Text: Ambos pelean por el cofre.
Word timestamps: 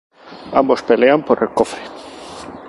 Ambos 0.61 0.81
pelean 0.81 1.21
por 1.23 1.43
el 1.43 1.49
cofre. 1.53 1.83